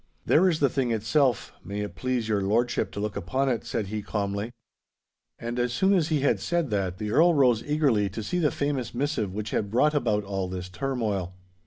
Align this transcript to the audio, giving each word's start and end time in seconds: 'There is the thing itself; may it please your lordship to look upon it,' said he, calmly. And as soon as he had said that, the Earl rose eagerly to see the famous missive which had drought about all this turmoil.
'There 0.25 0.49
is 0.49 0.59
the 0.59 0.67
thing 0.67 0.89
itself; 0.89 1.53
may 1.63 1.81
it 1.81 1.93
please 1.93 2.27
your 2.27 2.41
lordship 2.41 2.89
to 2.91 2.99
look 2.99 3.15
upon 3.15 3.47
it,' 3.47 3.63
said 3.63 3.85
he, 3.89 4.01
calmly. 4.01 4.51
And 5.37 5.59
as 5.59 5.73
soon 5.73 5.93
as 5.93 6.07
he 6.07 6.21
had 6.21 6.39
said 6.39 6.71
that, 6.71 6.97
the 6.97 7.11
Earl 7.11 7.35
rose 7.35 7.63
eagerly 7.63 8.09
to 8.09 8.23
see 8.23 8.39
the 8.39 8.49
famous 8.49 8.95
missive 8.95 9.31
which 9.31 9.51
had 9.51 9.69
drought 9.69 9.93
about 9.93 10.23
all 10.23 10.47
this 10.49 10.69
turmoil. 10.69 11.35